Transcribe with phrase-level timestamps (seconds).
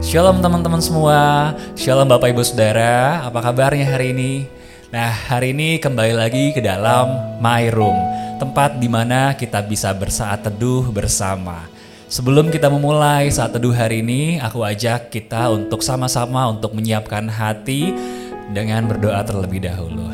[0.00, 4.48] Shalom teman-teman semua, Shalom Bapak Ibu Saudara, apa kabarnya hari ini?
[4.88, 7.92] Nah hari ini kembali lagi ke dalam My Room,
[8.40, 11.68] tempat di mana kita bisa bersaat teduh bersama.
[12.08, 17.92] Sebelum kita memulai saat teduh hari ini, aku ajak kita untuk sama-sama untuk menyiapkan hati
[18.48, 20.08] dengan berdoa terlebih dahulu.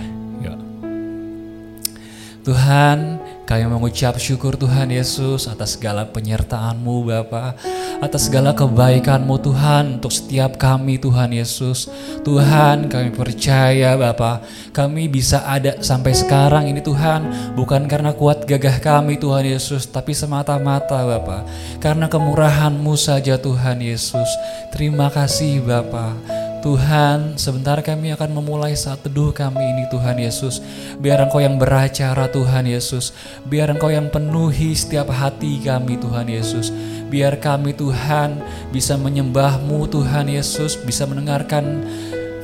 [2.48, 3.17] Tuhan,
[3.48, 7.56] kami mengucap syukur Tuhan Yesus atas segala penyertaan-Mu Bapa,
[8.04, 11.88] atas segala kebaikan-Mu Tuhan untuk setiap kami Tuhan Yesus.
[12.28, 14.44] Tuhan kami percaya Bapa,
[14.76, 20.12] kami bisa ada sampai sekarang ini Tuhan bukan karena kuat gagah kami Tuhan Yesus, tapi
[20.12, 21.48] semata-mata Bapa
[21.80, 24.28] karena kemurahan-Mu saja Tuhan Yesus.
[24.76, 26.47] Terima kasih Bapa.
[26.58, 30.58] Tuhan, sebentar kami akan memulai saat teduh kami ini Tuhan Yesus.
[30.98, 33.14] Biar Engkau yang beracara Tuhan Yesus.
[33.46, 36.74] Biar Engkau yang penuhi setiap hati kami Tuhan Yesus.
[37.06, 38.42] Biar kami Tuhan
[38.74, 40.74] bisa menyembahmu Tuhan Yesus.
[40.74, 41.86] Bisa mendengarkan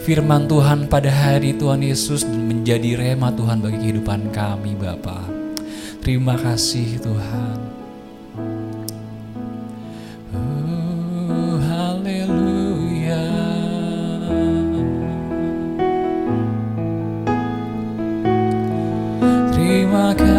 [0.06, 2.22] firman Tuhan pada hari Tuhan Yesus.
[2.22, 5.26] Menjadi rema Tuhan bagi kehidupan kami Bapa.
[5.98, 7.73] Terima kasih Tuhan.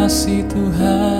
[0.05, 1.14] Terima kasih Tuhan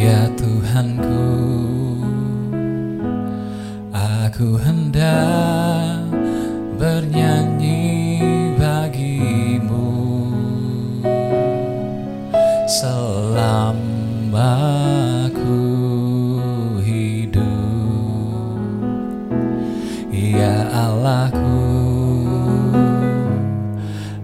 [0.00, 1.28] Ya Tuhanku.
[3.92, 6.08] Aku hendak
[6.80, 8.16] bernyanyi
[8.56, 9.92] bagimu.
[12.64, 14.56] Selama
[15.36, 15.60] ku
[16.80, 17.44] hidup.
[20.16, 21.60] Ya Allahku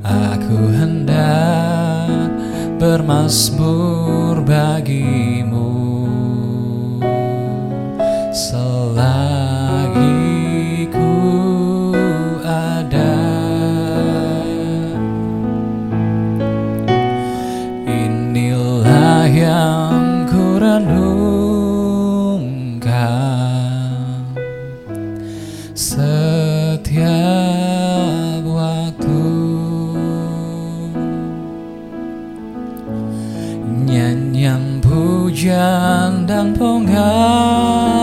[0.01, 2.33] Aku hendak
[2.81, 5.06] bermasmur bagimu
[35.37, 37.96] pujian dan pengagungan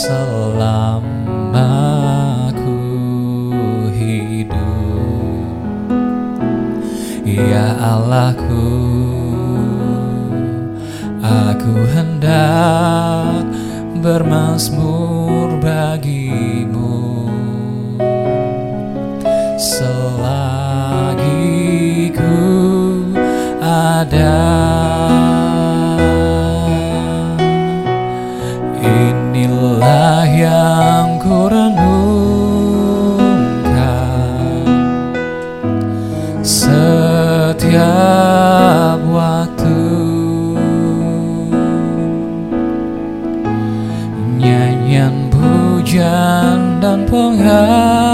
[0.00, 1.68] Selama
[2.56, 2.80] ku
[3.92, 4.56] hidup.
[7.28, 8.80] Ya Allahku
[11.20, 13.44] Aku hendak
[14.00, 17.28] bermasmur bagimu.
[19.60, 20.48] Selagi
[22.16, 22.40] ku
[23.60, 24.99] ada
[29.60, 31.84] Inilah yang ku renungkan
[36.40, 37.76] Setiap
[39.04, 39.84] waktu
[44.40, 48.09] Nyanyian pujian dan pengagungan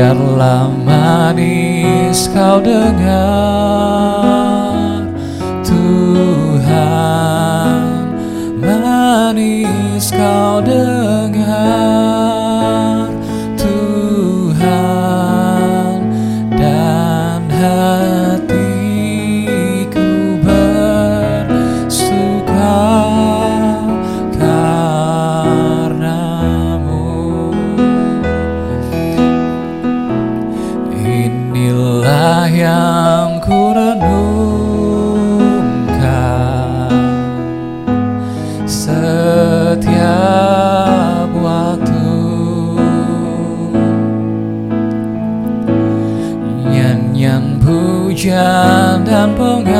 [0.00, 3.04] biarlah manis kau dengar
[5.60, 7.04] Tuhan
[8.56, 11.99] manis kau dengar.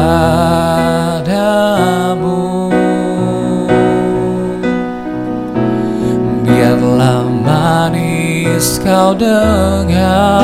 [6.42, 10.42] Biarlah manis kau dengar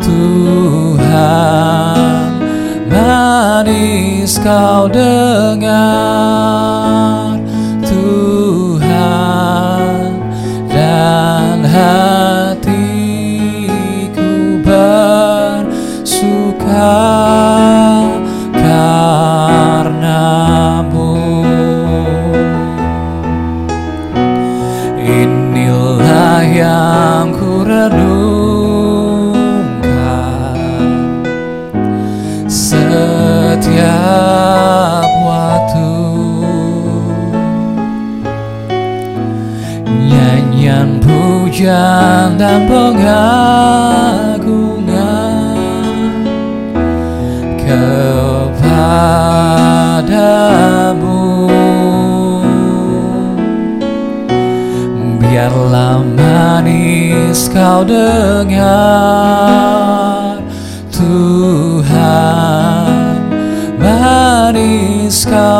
[0.00, 1.20] Tuhan
[2.88, 6.57] Manis kau dengar
[42.48, 44.40] dan pengagungan
[47.60, 48.48] kepadamu
[55.20, 58.80] Biarlah manis kau dengar.
[60.88, 62.08] Tuhan
[63.76, 65.57] Manis kau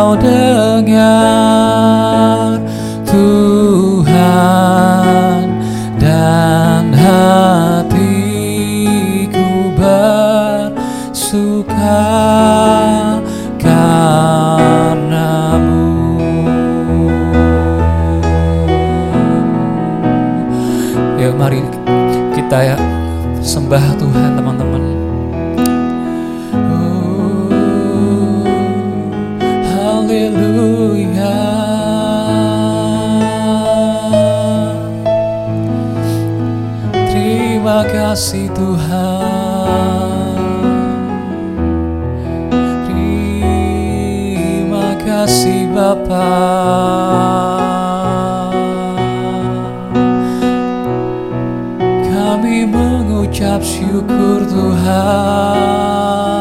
[46.08, 46.16] Kami
[52.64, 56.37] mengucap syukur Tuhan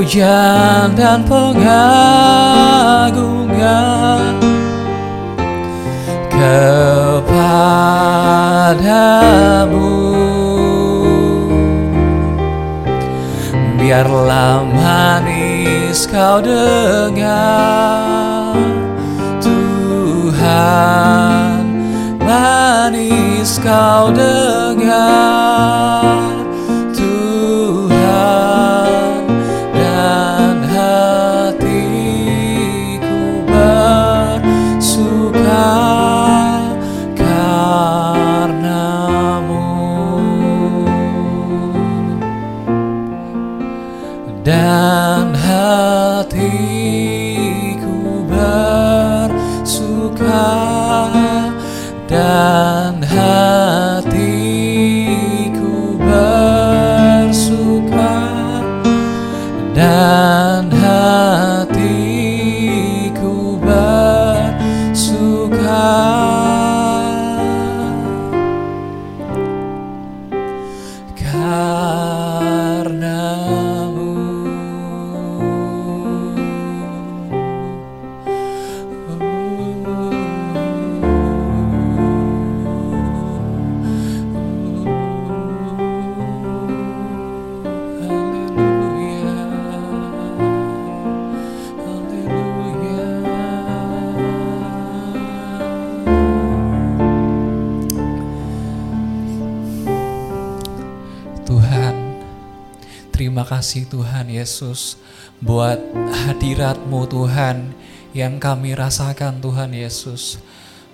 [0.03, 1.95] Pujian dan pengagungan
[6.27, 6.75] kepadamu.
[13.79, 17.79] Biarlah manis kau dengar
[19.39, 20.83] Tuhan
[22.19, 25.42] manis kau dengar
[103.43, 104.99] kasih Tuhan Yesus
[105.43, 105.79] buat
[106.27, 107.75] hadiratmu Tuhan
[108.15, 110.39] yang kami rasakan Tuhan Yesus.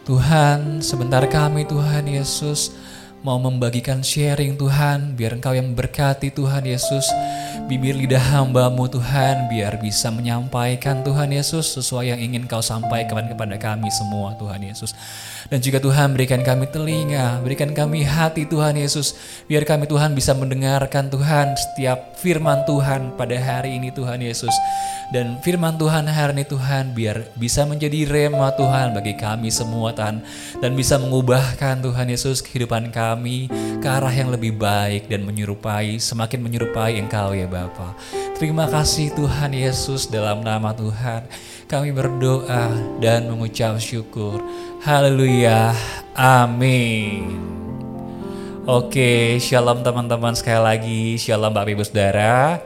[0.07, 2.73] Tuhan, sebentar kami Tuhan Yesus
[3.21, 7.05] mau membagikan sharing Tuhan, biar Engkau yang berkati Tuhan Yesus,
[7.69, 13.61] bibir lidah hambamu Tuhan, biar bisa menyampaikan Tuhan Yesus sesuai yang ingin Kau sampaikan kepada
[13.61, 14.97] kami semua Tuhan Yesus.
[15.53, 19.13] Dan juga Tuhan berikan kami telinga, berikan kami hati Tuhan Yesus,
[19.45, 24.51] biar kami Tuhan bisa mendengarkan Tuhan setiap firman Tuhan pada hari ini Tuhan Yesus.
[25.09, 30.21] Dan firman Tuhan hari ini Tuhan biar bisa menjadi rema Tuhan bagi kami semua Tuhan.
[30.57, 33.49] Dan bisa mengubahkan Tuhan Yesus kehidupan kami
[33.81, 37.91] ke arah yang lebih baik dan menyerupai, semakin menyerupai Engkau ya Bapa.
[38.39, 41.27] Terima kasih Tuhan Yesus dalam nama Tuhan.
[41.67, 42.71] Kami berdoa
[43.03, 44.39] dan mengucap syukur.
[44.79, 45.75] Haleluya.
[46.15, 47.35] Amin.
[48.63, 51.03] Oke, shalom teman-teman sekali lagi.
[51.19, 52.63] Shalom Bapak Ibu Saudara.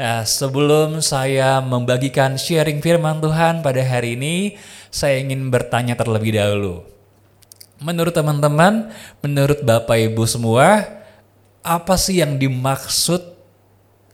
[0.00, 4.56] Nah, sebelum saya membagikan sharing firman Tuhan pada hari ini,
[4.88, 6.80] saya ingin bertanya terlebih dahulu.
[7.84, 8.88] Menurut teman-teman,
[9.20, 10.88] menurut Bapak Ibu semua,
[11.60, 13.29] apa sih yang dimaksud,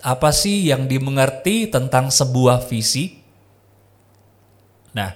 [0.06, 3.18] apa sih yang dimengerti tentang sebuah visi?
[4.94, 5.10] Nah,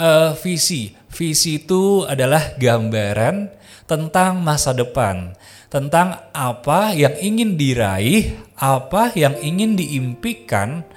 [0.00, 3.52] eh, visi, visi itu adalah gambaran
[3.84, 5.36] tentang masa depan,
[5.68, 10.88] tentang apa yang ingin diraih, apa yang ingin diimpikan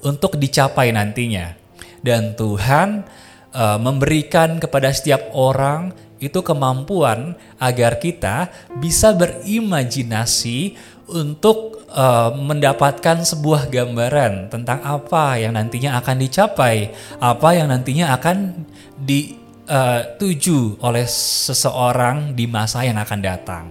[0.00, 1.60] untuk dicapai nantinya.
[2.00, 3.04] Dan Tuhan
[3.52, 8.50] eh, memberikan kepada setiap orang itu kemampuan agar kita
[8.82, 10.74] bisa berimajinasi
[11.08, 18.64] untuk eh, mendapatkan sebuah gambaran tentang apa yang nantinya akan dicapai, apa yang nantinya akan
[18.98, 23.64] dituju oleh seseorang di masa yang akan datang.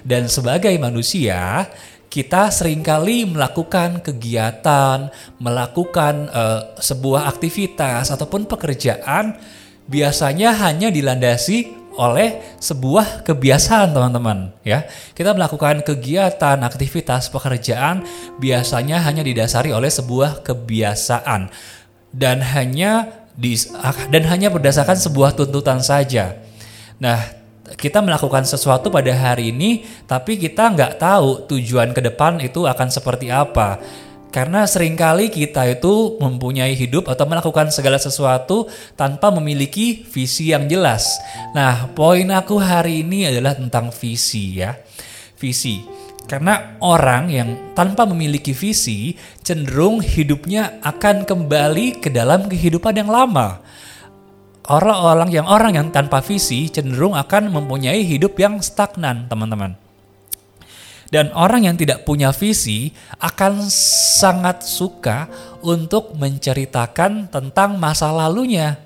[0.00, 1.68] Dan sebagai manusia,
[2.10, 9.36] kita sering kali melakukan kegiatan, melakukan eh, sebuah aktivitas ataupun pekerjaan
[9.90, 14.88] biasanya hanya dilandasi oleh sebuah kebiasaan teman-teman ya.
[15.12, 18.08] Kita melakukan kegiatan, aktivitas, pekerjaan
[18.40, 21.52] biasanya hanya didasari oleh sebuah kebiasaan
[22.16, 23.52] dan hanya di,
[24.08, 26.40] dan hanya berdasarkan sebuah tuntutan saja.
[26.96, 27.20] Nah,
[27.76, 32.88] kita melakukan sesuatu pada hari ini, tapi kita nggak tahu tujuan ke depan itu akan
[32.88, 33.78] seperti apa.
[34.30, 40.70] Karena sering kali kita itu mempunyai hidup atau melakukan segala sesuatu tanpa memiliki visi yang
[40.70, 41.18] jelas.
[41.50, 44.78] Nah, poin aku hari ini adalah tentang visi ya.
[45.34, 45.82] Visi.
[46.30, 53.58] Karena orang yang tanpa memiliki visi cenderung hidupnya akan kembali ke dalam kehidupan yang lama.
[54.70, 59.89] Orang-orang yang orang yang tanpa visi cenderung akan mempunyai hidup yang stagnan, teman-teman.
[61.10, 63.66] Dan orang yang tidak punya visi akan
[64.18, 65.26] sangat suka
[65.58, 68.78] untuk menceritakan tentang masa lalunya.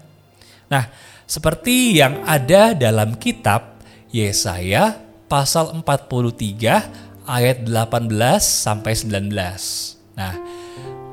[0.72, 0.88] Nah,
[1.28, 3.76] seperti yang ada dalam kitab
[4.08, 4.96] Yesaya
[5.28, 8.08] pasal 43 ayat 18
[8.40, 9.32] sampai 19.
[10.16, 10.34] Nah,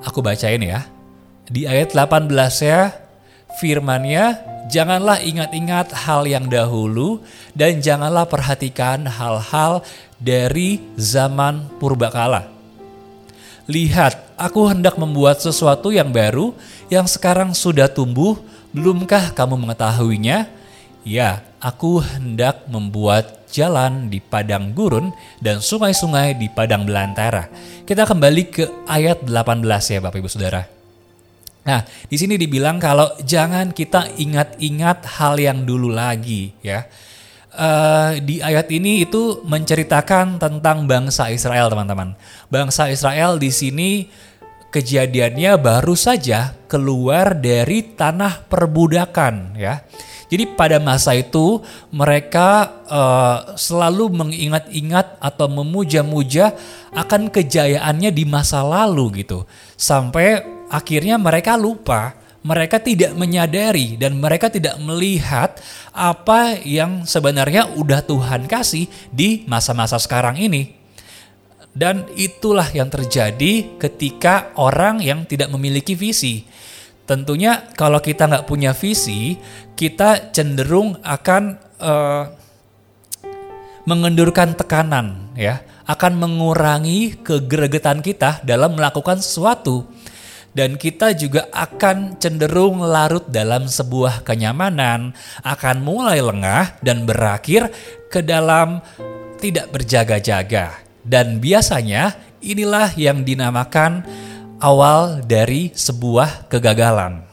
[0.07, 0.87] aku bacain ya.
[1.51, 2.31] Di ayat 18
[2.63, 2.95] ya,
[3.59, 7.23] firmannya, janganlah ingat-ingat hal yang dahulu
[7.57, 9.81] dan janganlah perhatikan hal-hal
[10.21, 12.51] dari zaman purbakala.
[13.71, 16.51] Lihat, aku hendak membuat sesuatu yang baru
[16.91, 18.35] yang sekarang sudah tumbuh,
[18.75, 20.49] belumkah kamu mengetahuinya?
[21.07, 27.47] Ya, aku hendak membuat jalan di padang gurun dan sungai-sungai di padang belantara.
[27.85, 29.63] Kita kembali ke ayat 18
[29.93, 30.80] ya Bapak Ibu Saudara.
[31.61, 36.89] Nah, di sini dibilang kalau jangan kita ingat-ingat hal yang dulu lagi ya.
[37.51, 42.15] Uh, di ayat ini itu menceritakan tentang bangsa Israel, teman-teman.
[42.47, 44.07] Bangsa Israel di sini
[44.71, 49.83] kejadiannya baru saja keluar dari tanah perbudakan, ya.
[50.31, 51.59] Jadi pada masa itu
[51.91, 56.55] mereka uh, selalu mengingat-ingat atau memuja-muja
[56.95, 59.43] akan kejayaannya di masa lalu gitu.
[59.75, 60.39] Sampai
[60.71, 65.61] akhirnya mereka lupa mereka tidak menyadari dan mereka tidak melihat
[65.93, 70.73] apa yang sebenarnya udah Tuhan kasih di masa-masa sekarang ini.
[71.71, 76.43] Dan itulah yang terjadi ketika orang yang tidak memiliki visi.
[77.07, 79.39] Tentunya kalau kita nggak punya visi,
[79.77, 81.43] kita cenderung akan
[81.79, 82.23] uh,
[83.87, 89.87] mengendurkan tekanan, ya, akan mengurangi kegeregetan kita dalam melakukan sesuatu
[90.51, 97.71] dan kita juga akan cenderung larut dalam sebuah kenyamanan, akan mulai lengah dan berakhir
[98.11, 98.83] ke dalam
[99.39, 100.83] tidak berjaga-jaga.
[101.01, 104.05] Dan biasanya inilah yang dinamakan
[104.61, 107.25] awal dari sebuah kegagalan.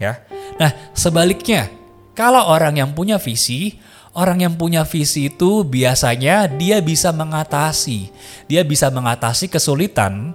[0.00, 0.24] Ya.
[0.56, 1.68] Nah, sebaliknya,
[2.16, 3.76] kalau orang yang punya visi,
[4.14, 8.08] orang yang punya visi itu biasanya dia bisa mengatasi,
[8.46, 10.32] dia bisa mengatasi kesulitan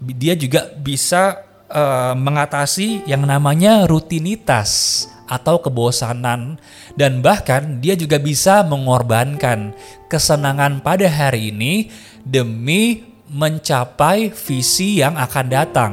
[0.00, 6.60] dia juga bisa uh, mengatasi yang namanya rutinitas atau kebosanan
[6.94, 9.74] dan bahkan dia juga bisa mengorbankan
[10.06, 11.90] kesenangan pada hari ini
[12.22, 15.92] demi mencapai visi yang akan datang.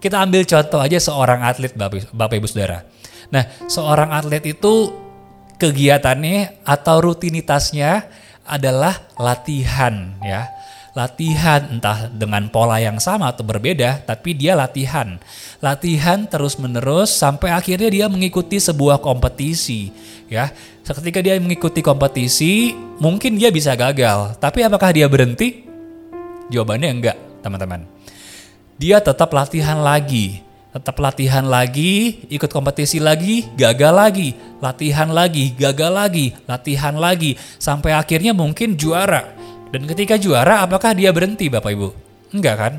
[0.00, 2.82] Kita ambil contoh aja seorang atlet Bapak, Bapak Ibu Saudara.
[3.28, 4.90] Nah, seorang atlet itu
[5.60, 8.08] kegiatannya atau rutinitasnya
[8.42, 10.50] adalah latihan ya
[10.92, 15.16] latihan entah dengan pola yang sama atau berbeda, tapi dia latihan.
[15.64, 19.88] Latihan terus-menerus sampai akhirnya dia mengikuti sebuah kompetisi,
[20.28, 20.52] ya.
[20.84, 25.64] Ketika dia mengikuti kompetisi, mungkin dia bisa gagal, tapi apakah dia berhenti?
[26.52, 27.88] Jawabannya enggak, teman-teman.
[28.76, 30.44] Dia tetap latihan lagi,
[30.76, 37.96] tetap latihan lagi, ikut kompetisi lagi, gagal lagi, latihan lagi, gagal lagi, latihan lagi, sampai
[37.96, 39.41] akhirnya mungkin juara.
[39.72, 41.88] Dan ketika juara, apakah dia berhenti Bapak Ibu?
[42.36, 42.74] Enggak kan?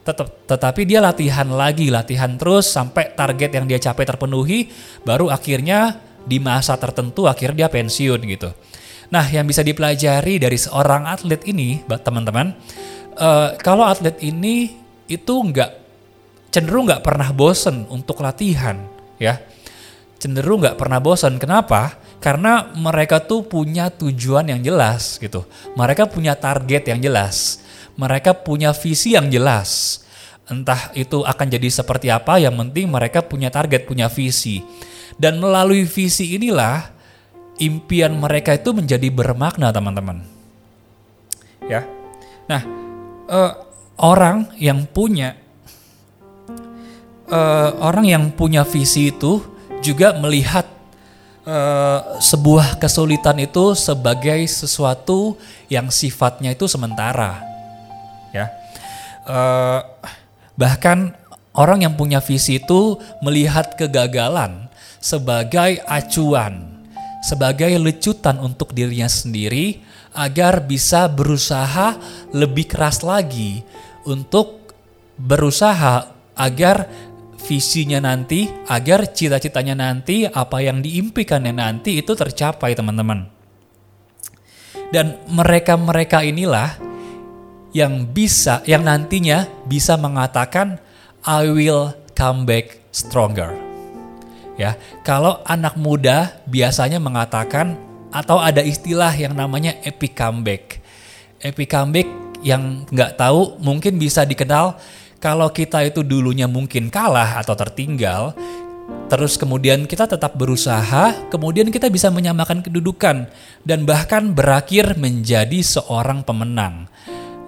[0.00, 4.72] Tetap, tetapi dia latihan lagi, latihan terus sampai target yang dia capai terpenuhi,
[5.04, 8.48] baru akhirnya di masa tertentu akhirnya dia pensiun gitu.
[9.12, 12.56] Nah, yang bisa dipelajari dari seorang atlet ini, teman-teman,
[13.20, 15.70] uh, kalau atlet ini itu nggak
[16.48, 18.80] cenderung nggak pernah bosen untuk latihan,
[19.20, 19.36] ya,
[20.16, 21.36] cenderung nggak pernah bosen.
[21.36, 21.96] Kenapa?
[22.18, 25.46] Karena mereka tuh punya tujuan yang jelas gitu.
[25.78, 27.62] Mereka punya target yang jelas.
[27.94, 30.02] Mereka punya visi yang jelas.
[30.48, 34.64] Entah itu akan jadi seperti apa, yang penting mereka punya target, punya visi.
[35.14, 36.88] Dan melalui visi inilah
[37.60, 40.24] impian mereka itu menjadi bermakna, teman-teman.
[41.68, 41.84] Ya.
[42.48, 42.62] Nah,
[43.28, 43.52] uh,
[44.00, 45.36] orang yang punya
[47.28, 49.44] uh, orang yang punya visi itu
[49.84, 50.64] juga melihat
[51.48, 55.40] uh, sebuah kesulitan itu sebagai sesuatu
[55.72, 57.40] yang sifatnya itu sementara,
[58.36, 58.52] ya.
[59.24, 59.80] Uh,
[60.56, 61.16] bahkan
[61.56, 64.68] orang yang punya visi itu melihat kegagalan
[65.00, 66.84] sebagai acuan,
[67.24, 69.80] sebagai lecutan untuk dirinya sendiri
[70.12, 71.96] agar bisa berusaha
[72.32, 73.62] lebih keras lagi
[74.08, 74.72] untuk
[75.18, 76.86] berusaha agar
[77.48, 83.24] visinya nanti, agar cita-citanya nanti, apa yang diimpikannya nanti itu tercapai teman-teman.
[84.92, 86.76] Dan mereka-mereka inilah
[87.72, 90.76] yang bisa, yang nantinya bisa mengatakan
[91.24, 93.56] I will come back stronger.
[94.60, 94.74] Ya,
[95.06, 97.78] kalau anak muda biasanya mengatakan
[98.10, 100.82] atau ada istilah yang namanya epic comeback.
[101.38, 102.08] Epic comeback
[102.42, 104.78] yang nggak tahu mungkin bisa dikenal
[105.18, 108.38] kalau kita itu dulunya mungkin kalah atau tertinggal,
[109.10, 113.26] terus kemudian kita tetap berusaha, kemudian kita bisa menyamakan kedudukan
[113.66, 116.86] dan bahkan berakhir menjadi seorang pemenang.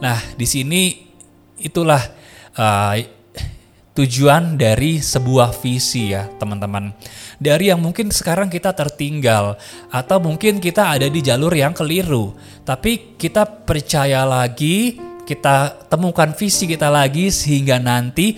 [0.02, 0.98] Nah, di sini
[1.62, 2.02] itulah
[2.58, 2.98] uh,
[3.94, 6.90] tujuan dari sebuah visi ya, teman-teman.
[7.38, 9.60] Dari yang mungkin sekarang kita tertinggal
[9.94, 12.34] atau mungkin kita ada di jalur yang keliru,
[12.66, 18.36] tapi kita percaya lagi kita temukan visi kita lagi sehingga nanti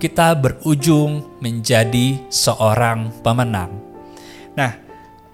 [0.00, 3.76] kita berujung menjadi seorang pemenang.
[4.56, 4.72] Nah,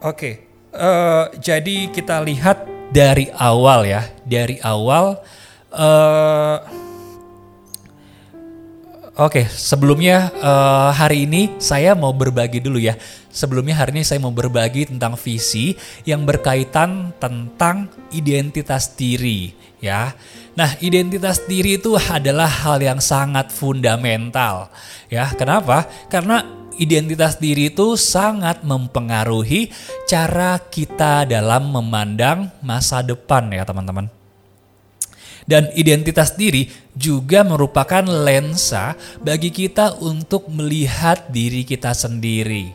[0.02, 0.18] oke.
[0.18, 0.35] Okay.
[0.76, 5.22] Uh, eh, jadi kita lihat dari awal ya, dari awal.
[5.72, 6.86] Uh,
[9.16, 13.00] Oke, sebelumnya uh, hari ini saya mau berbagi dulu ya.
[13.33, 15.72] Sebelumnya hari ini saya mau berbagi tentang visi
[16.05, 20.12] yang berkaitan tentang identitas diri ya.
[20.52, 24.68] Nah, identitas diri itu adalah hal yang sangat fundamental
[25.09, 25.33] ya.
[25.33, 25.88] Kenapa?
[26.12, 26.44] Karena
[26.76, 29.72] identitas diri itu sangat mempengaruhi
[30.05, 34.15] cara kita dalam memandang masa depan ya, teman-teman.
[35.46, 42.74] Dan identitas diri juga merupakan lensa bagi kita untuk melihat diri kita sendiri.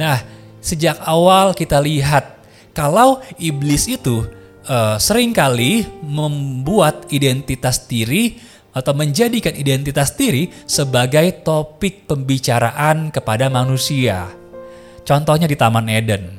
[0.00, 0.16] Nah,
[0.64, 2.40] sejak awal kita lihat
[2.72, 4.24] kalau iblis itu
[4.68, 8.40] uh, sering kali membuat identitas diri
[8.72, 14.30] atau menjadikan identitas diri sebagai topik pembicaraan kepada manusia.
[15.02, 16.38] Contohnya di Taman Eden,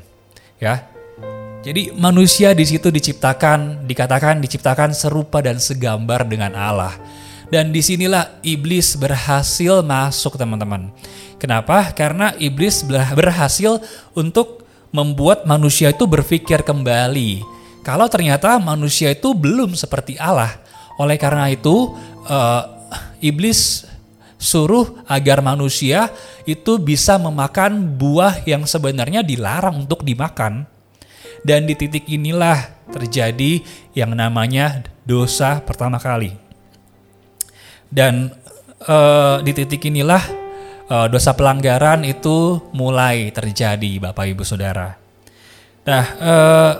[0.62, 0.99] ya.
[1.60, 6.96] Jadi manusia di situ diciptakan, dikatakan diciptakan serupa dan segambar dengan Allah.
[7.52, 10.88] Dan di sinilah iblis berhasil masuk teman-teman.
[11.36, 11.92] Kenapa?
[11.92, 13.84] Karena iblis berhasil
[14.16, 14.64] untuk
[14.96, 17.44] membuat manusia itu berpikir kembali.
[17.84, 20.64] Kalau ternyata manusia itu belum seperti Allah.
[20.96, 21.92] Oleh karena itu,
[22.30, 22.64] uh,
[23.20, 23.84] iblis
[24.40, 26.08] suruh agar manusia
[26.48, 30.79] itu bisa memakan buah yang sebenarnya dilarang untuk dimakan.
[31.46, 33.64] Dan di titik inilah terjadi
[33.96, 36.36] yang namanya dosa pertama kali.
[37.90, 38.34] Dan
[38.86, 40.22] uh, di titik inilah
[40.90, 44.94] uh, dosa pelanggaran itu mulai terjadi, Bapak Ibu Saudara.
[45.90, 46.74] Nah, uh,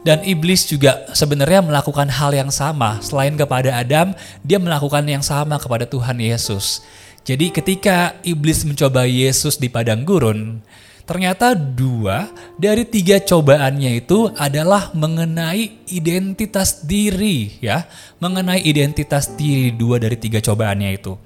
[0.00, 2.98] dan iblis juga sebenarnya melakukan hal yang sama.
[3.04, 6.80] Selain kepada Adam, dia melakukan yang sama kepada Tuhan Yesus.
[7.20, 10.64] Jadi ketika iblis mencoba Yesus di padang gurun,
[11.10, 17.90] Ternyata dua dari tiga cobaannya itu adalah mengenai identitas diri ya,
[18.22, 21.18] mengenai identitas diri dua dari tiga cobaannya itu.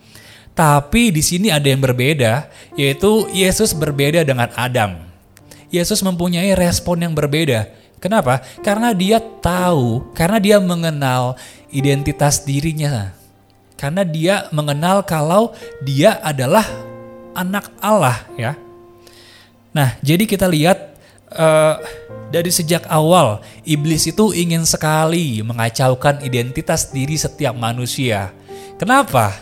[0.56, 2.48] Tapi di sini ada yang berbeda,
[2.80, 5.04] yaitu Yesus berbeda dengan Adam.
[5.68, 7.68] Yesus mempunyai respon yang berbeda.
[8.00, 8.40] Kenapa?
[8.64, 11.36] Karena dia tahu, karena dia mengenal
[11.68, 13.12] identitas dirinya.
[13.76, 15.52] Karena dia mengenal kalau
[15.84, 16.64] dia adalah
[17.36, 18.56] anak Allah ya.
[19.74, 20.94] Nah, jadi kita lihat
[21.34, 21.82] uh,
[22.30, 28.30] dari sejak awal iblis itu ingin sekali mengacaukan identitas diri setiap manusia.
[28.78, 29.34] Kenapa?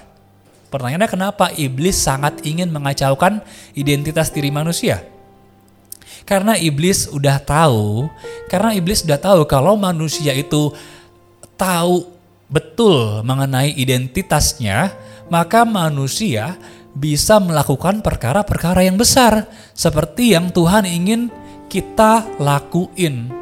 [0.73, 3.45] Pertanyaannya kenapa iblis sangat ingin mengacaukan
[3.77, 5.05] identitas diri manusia?
[6.25, 8.09] Karena iblis udah tahu,
[8.49, 10.73] karena iblis udah tahu kalau manusia itu
[11.61, 12.09] tahu
[12.49, 14.97] betul mengenai identitasnya,
[15.29, 16.57] maka manusia
[16.92, 21.33] bisa melakukan perkara-perkara yang besar seperti yang Tuhan ingin
[21.72, 23.33] kita lakuin.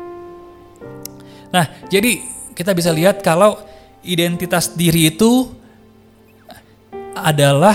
[1.50, 2.22] Nah, jadi
[2.54, 3.58] kita bisa lihat kalau
[4.06, 5.50] identitas diri itu
[7.18, 7.74] adalah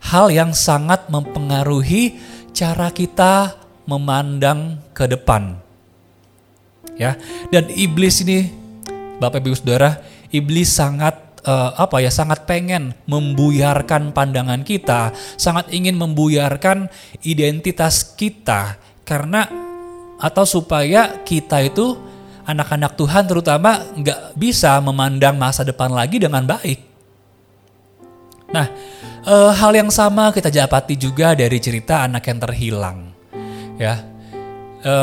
[0.00, 2.16] hal yang sangat mempengaruhi
[2.56, 5.60] cara kita memandang ke depan.
[6.94, 7.18] Ya,
[7.50, 8.54] dan iblis ini
[9.18, 9.98] Bapak Ibu Saudara,
[10.30, 16.88] iblis sangat uh, apa ya sangat pengen membuyarkan pandangan kita, sangat ingin membuyarkan
[17.22, 19.46] identitas kita karena
[20.18, 22.00] atau supaya kita itu
[22.44, 26.80] anak-anak Tuhan terutama nggak bisa memandang masa depan lagi dengan baik.
[28.52, 28.70] Nah,
[29.24, 32.98] e, hal yang sama kita dapati juga dari cerita anak yang terhilang,
[33.80, 33.98] ya.
[34.84, 34.96] E,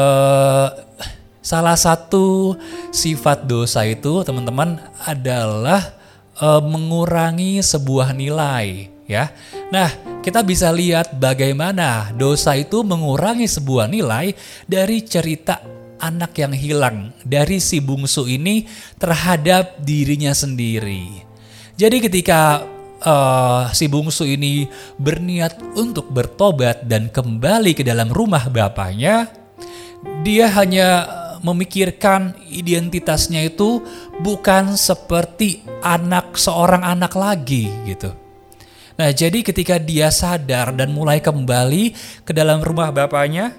[1.41, 2.55] salah satu
[2.93, 6.00] sifat dosa itu teman-teman adalah
[6.41, 9.29] uh, mengurangi sebuah nilai ya.
[9.69, 9.87] Nah,
[10.25, 14.33] kita bisa lihat bagaimana dosa itu mengurangi sebuah nilai
[14.65, 15.61] dari cerita
[16.01, 18.65] anak yang hilang dari si bungsu ini
[18.97, 21.23] terhadap dirinya sendiri.
[21.77, 22.65] Jadi ketika
[23.05, 24.65] uh, si bungsu ini
[24.97, 29.29] berniat untuk bertobat dan kembali ke dalam rumah bapaknya,
[30.25, 33.81] dia hanya memikirkan identitasnya itu
[34.21, 38.13] bukan seperti anak seorang anak lagi gitu.
[39.01, 43.57] Nah, jadi ketika dia sadar dan mulai kembali ke dalam rumah bapaknya,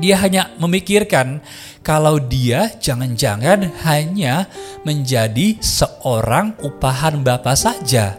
[0.00, 1.44] dia hanya memikirkan
[1.84, 4.48] kalau dia jangan-jangan hanya
[4.88, 8.16] menjadi seorang upahan bapak saja.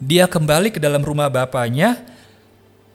[0.00, 1.96] Dia kembali ke dalam rumah bapaknya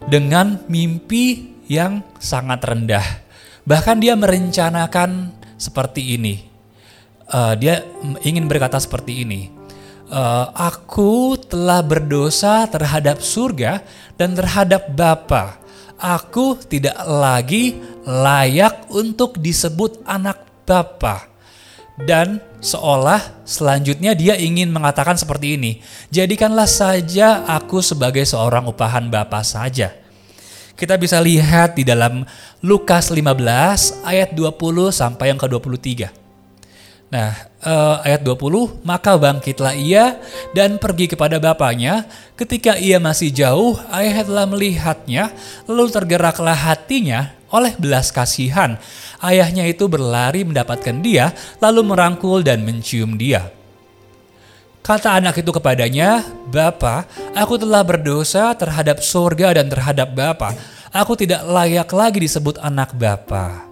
[0.05, 3.28] dengan mimpi yang sangat rendah
[3.69, 5.29] Bahkan dia merencanakan
[5.61, 6.49] seperti ini.
[7.29, 7.85] uh, dia
[8.25, 9.53] ingin berkata seperti ini.
[10.09, 13.85] Uh, aku telah berdosa terhadap surga
[14.17, 15.61] dan terhadap Bapa.
[16.01, 17.77] Aku tidak lagi
[18.09, 21.29] layak untuk disebut anak Bapa.
[21.93, 25.71] Dan seolah selanjutnya dia ingin mengatakan seperti ini.
[26.09, 29.93] Jadikanlah saja aku sebagai seorang upahan Bapa saja.
[30.79, 32.23] Kita bisa lihat di dalam
[32.63, 36.07] Lukas 15 ayat 20 sampai yang ke-23.
[37.11, 37.35] Nah,
[37.67, 40.23] uh, ayat 20, maka bangkitlah ia
[40.55, 42.07] dan pergi kepada bapaknya.
[42.39, 45.35] Ketika ia masih jauh, ayah telah melihatnya,
[45.67, 48.79] lalu tergeraklah hatinya oleh belas kasihan.
[49.19, 53.51] Ayahnya itu berlari mendapatkan dia, lalu merangkul dan mencium dia.
[54.89, 57.05] Kata anak itu kepadanya, Bapa,
[57.37, 60.57] aku telah berdosa terhadap surga dan terhadap Bapa.
[60.89, 63.69] Aku tidak layak lagi disebut anak Bapa.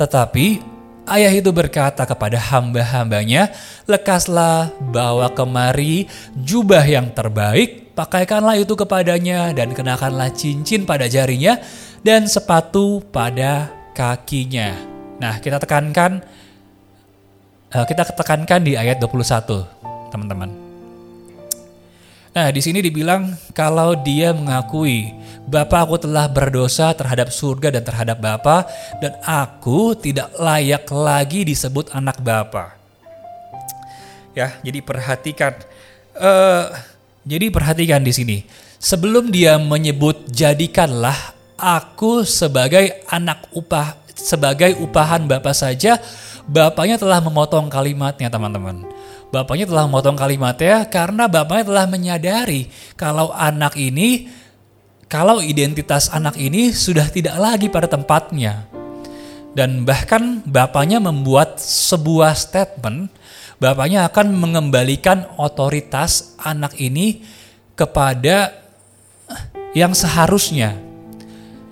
[0.00, 0.64] Tetapi
[1.10, 3.50] Ayah itu berkata kepada hamba-hambanya,
[3.84, 6.06] lekaslah bawa kemari
[6.38, 11.58] jubah yang terbaik, pakaikanlah itu kepadanya dan kenakanlah cincin pada jarinya
[12.06, 14.70] dan sepatu pada kakinya.
[15.18, 16.22] Nah, kita tekankan
[17.74, 19.79] eh, kita tekankan di ayat 21,
[20.10, 20.70] teman-teman.
[22.30, 25.10] Nah, di sini dibilang kalau dia mengakui,
[25.50, 28.70] Bapa aku telah berdosa terhadap surga dan terhadap Bapa
[29.02, 32.78] dan aku tidak layak lagi disebut anak Bapa.
[34.30, 35.58] Ya, jadi perhatikan
[36.22, 36.70] uh,
[37.26, 38.38] jadi perhatikan di sini.
[38.78, 45.98] Sebelum dia menyebut jadikanlah aku sebagai anak upah sebagai upahan Bapa saja,
[46.46, 48.86] Bapaknya telah memotong kalimatnya, teman-teman
[49.30, 52.66] Bapaknya telah memotong kalimatnya karena bapaknya telah menyadari
[52.98, 54.26] kalau anak ini,
[55.06, 58.66] kalau identitas anak ini sudah tidak lagi pada tempatnya.
[59.54, 63.10] Dan bahkan bapaknya membuat sebuah statement,
[63.62, 67.22] bapaknya akan mengembalikan otoritas anak ini
[67.78, 68.54] kepada
[69.78, 70.74] yang seharusnya.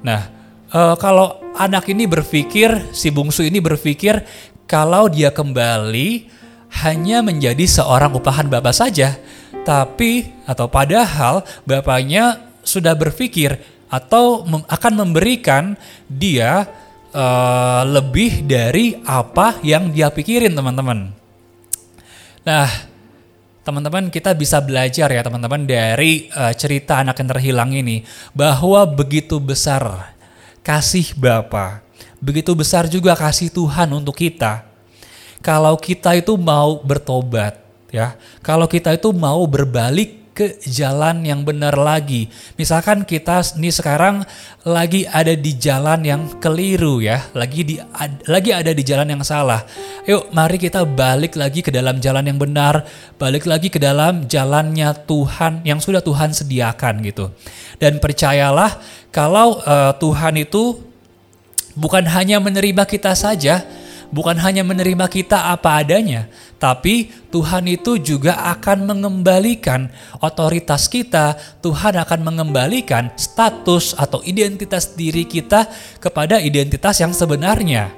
[0.03, 0.31] Nah,
[0.71, 4.23] e, kalau anak ini berpikir, si bungsu ini berpikir
[4.71, 6.38] kalau dia kembali
[6.69, 9.17] hanya menjadi seorang upahan bapak saja,
[9.65, 13.57] tapi atau padahal bapaknya sudah berpikir
[13.89, 15.73] atau akan memberikan
[16.05, 16.69] dia
[17.17, 21.09] uh, lebih dari apa yang dia pikirin teman-teman.
[22.45, 22.69] Nah,
[23.65, 28.05] teman-teman kita bisa belajar ya teman-teman dari uh, cerita anak yang terhilang ini
[28.37, 30.13] bahwa begitu besar
[30.61, 31.81] kasih Bapa,
[32.21, 34.68] begitu besar juga kasih Tuhan untuk kita
[35.41, 37.59] kalau kita itu mau bertobat
[37.91, 42.31] ya, kalau kita itu mau berbalik ke jalan yang benar lagi.
[42.55, 44.23] Misalkan kita nih sekarang
[44.63, 49.27] lagi ada di jalan yang keliru ya, lagi di ad, lagi ada di jalan yang
[49.27, 49.67] salah.
[50.07, 52.87] Yuk, mari kita balik lagi ke dalam jalan yang benar,
[53.19, 57.35] balik lagi ke dalam jalannya Tuhan yang sudah Tuhan sediakan gitu.
[57.83, 58.79] Dan percayalah
[59.11, 60.79] kalau uh, Tuhan itu
[61.75, 63.67] bukan hanya menerima kita saja,
[64.11, 71.39] bukan hanya menerima kita apa adanya, tapi Tuhan itu juga akan mengembalikan otoritas kita.
[71.63, 75.69] Tuhan akan mengembalikan status atau identitas diri kita
[76.03, 77.93] kepada identitas yang sebenarnya.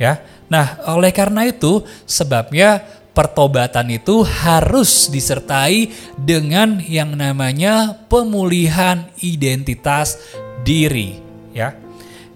[0.00, 0.24] Ya.
[0.50, 10.16] Nah, oleh karena itu sebabnya pertobatan itu harus disertai dengan yang namanya pemulihan identitas
[10.62, 11.18] diri,
[11.52, 11.74] ya.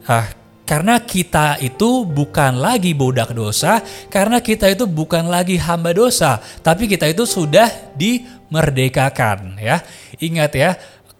[0.05, 0.29] Ah,
[0.65, 6.89] karena kita itu bukan lagi budak dosa, karena kita itu bukan lagi hamba dosa, tapi
[6.89, 9.85] kita itu sudah dimerdekakan ya.
[10.17, 10.71] Ingat ya,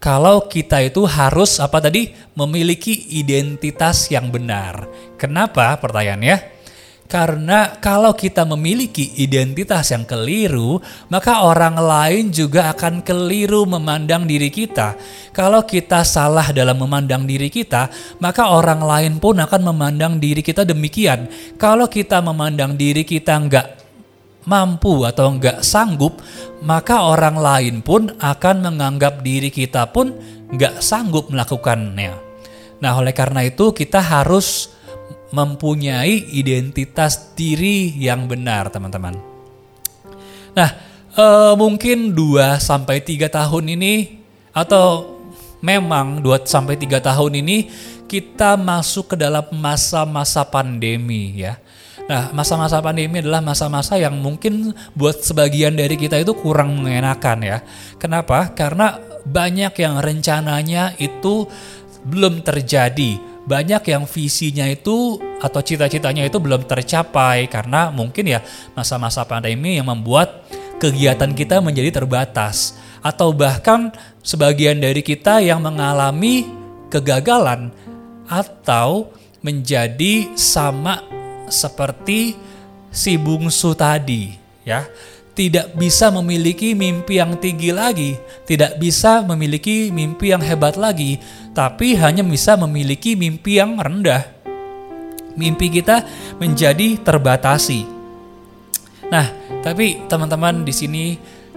[0.01, 2.13] kalau kita itu harus apa tadi?
[2.35, 4.91] memiliki identitas yang benar.
[5.15, 5.71] Kenapa?
[5.79, 6.64] Pertanyaannya
[7.05, 10.81] karena kalau kita memiliki identitas yang keliru,
[11.13, 14.97] maka orang lain juga akan keliru memandang diri kita.
[15.31, 20.65] Kalau kita salah dalam memandang diri kita, maka orang lain pun akan memandang diri kita
[20.65, 21.29] demikian.
[21.61, 23.67] Kalau kita memandang diri kita nggak
[24.49, 26.19] mampu atau nggak sanggup,
[26.65, 30.17] maka orang lain pun akan menganggap diri kita pun
[30.51, 32.17] nggak sanggup melakukannya.
[32.81, 34.74] Nah, oleh karena itu kita harus
[35.35, 39.19] mempunyai identitas diri yang benar, teman-teman.
[40.55, 40.71] Nah,
[41.11, 41.27] e,
[41.59, 44.23] mungkin 2 sampai 3 tahun ini
[44.55, 45.19] atau
[45.59, 47.57] memang 2 sampai 3 tahun ini
[48.07, 51.59] kita masuk ke dalam masa-masa pandemi ya.
[52.05, 57.59] Nah, masa-masa pandemi adalah masa-masa yang mungkin buat sebagian dari kita itu kurang mengenakan ya.
[57.97, 58.53] Kenapa?
[58.53, 61.49] Karena banyak yang rencananya itu
[62.05, 68.41] belum terjadi banyak yang visinya itu atau cita-citanya itu belum tercapai karena mungkin ya
[68.73, 70.49] masa-masa pandemi yang membuat
[70.81, 72.77] kegiatan kita menjadi terbatas.
[73.05, 73.93] Atau bahkan
[74.25, 76.49] sebagian dari kita yang mengalami
[76.89, 77.69] kegagalan
[78.25, 79.13] atau
[79.45, 81.05] menjadi sama
[81.53, 82.33] seperti
[82.89, 84.33] si bungsu tadi
[84.65, 84.89] ya
[85.35, 88.15] tidak bisa memiliki mimpi yang tinggi lagi,
[88.47, 91.19] tidak bisa memiliki mimpi yang hebat lagi,
[91.51, 94.23] tapi hanya bisa memiliki mimpi yang rendah.
[95.35, 96.07] Mimpi kita
[96.39, 97.83] menjadi terbatasi.
[99.11, 99.27] Nah,
[99.59, 101.05] tapi teman-teman di sini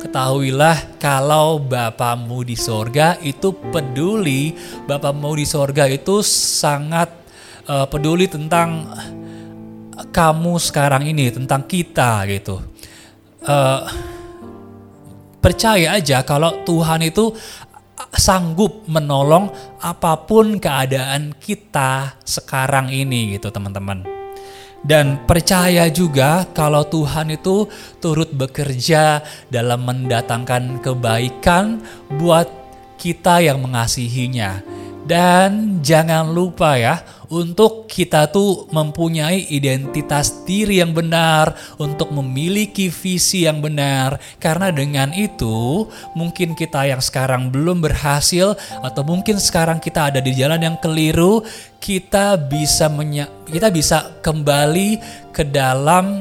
[0.02, 4.58] ketahuilah kalau Bapamu di sorga itu peduli,
[4.90, 7.13] Bapamu di sorga itu sangat
[7.70, 8.90] uh, peduli tentang
[10.10, 12.77] kamu sekarang ini, tentang kita gitu
[13.45, 13.82] uh,
[15.43, 17.34] percaya aja kalau Tuhan itu
[18.13, 19.50] sanggup menolong
[19.82, 24.06] apa pun keadaan kita sekarang ini gitu teman-teman.
[24.86, 27.65] Dan percaya juga kalau Tuhan itu
[27.97, 31.82] turut bekerja dalam mendatangkan kebaikan
[32.21, 32.45] buat
[33.02, 34.62] kita yang mengasihinya.
[35.08, 37.00] Dan jangan lupa ya,
[37.32, 44.20] untuk kita tuh mempunyai identitas diri yang benar, untuk memiliki visi yang benar.
[44.36, 50.36] Karena dengan itu, mungkin kita yang sekarang belum berhasil atau mungkin sekarang kita ada di
[50.36, 51.39] jalan yang keliru,
[51.80, 55.00] kita bisa menya kita bisa kembali
[55.32, 56.20] ke dalam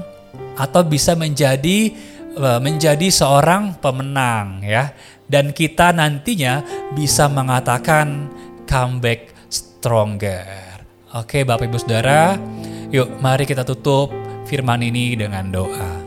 [0.55, 1.90] atau bisa menjadi
[2.38, 4.94] eh, menjadi seorang pemenang ya.
[5.27, 6.62] Dan kita nantinya
[6.94, 8.31] bisa mengatakan
[8.66, 10.44] comeback stronger.
[11.16, 12.37] Oke Bapak Ibu Saudara,
[12.92, 14.12] yuk mari kita tutup
[14.44, 16.06] firman ini dengan doa.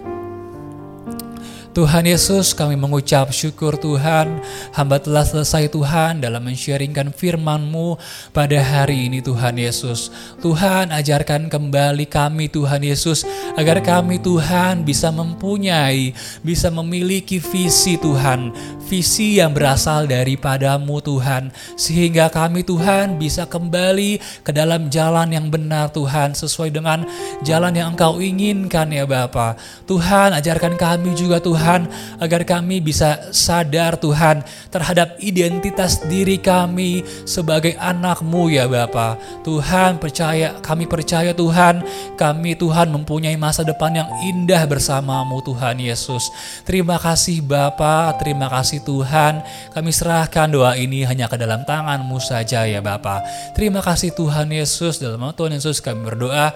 [1.80, 4.44] Tuhan Yesus kami mengucap syukur Tuhan.
[4.76, 7.96] Hamba telah selesai Tuhan dalam mensharingkan firman-Mu
[8.36, 10.12] pada hari ini Tuhan Yesus.
[10.44, 13.24] Tuhan ajarkan kembali kami Tuhan Yesus
[13.56, 16.12] Agar kami Tuhan bisa mempunyai,
[16.44, 18.52] bisa memiliki visi Tuhan.
[18.92, 21.48] Visi yang berasal daripadamu Tuhan.
[21.80, 27.08] Sehingga kami Tuhan bisa kembali ke dalam jalan yang benar Tuhan Sesuai dengan
[27.48, 29.56] jalan yang Engkau inginkan ya Bapa.
[29.88, 31.86] Tuhan ajarkan kami juga Tuhan Tuhan,
[32.18, 34.42] agar kami bisa sadar Tuhan
[34.74, 39.22] terhadap identitas diri kami sebagai anak-Mu ya Bapa.
[39.46, 41.86] Tuhan percaya, kami percaya Tuhan,
[42.18, 46.34] kami Tuhan mempunyai masa depan yang indah bersamamu Tuhan Yesus.
[46.66, 49.46] Terima kasih Bapa, terima kasih Tuhan.
[49.70, 53.22] Kami serahkan doa ini hanya ke dalam tangan-Mu saja ya Bapa.
[53.54, 56.50] Terima kasih Tuhan Yesus, dalam nama Tuhan Yesus kami berdoa.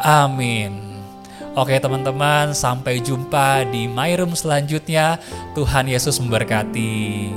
[0.00, 0.93] Amin.
[1.54, 5.22] Oke teman-teman, sampai jumpa di My Room selanjutnya.
[5.54, 7.30] Tuhan Yesus memberkati.